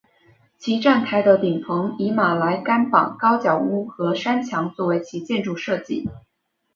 [0.57, 6.09] 其站台的顶棚以马来甘榜高脚屋和山墙作为其建筑设计。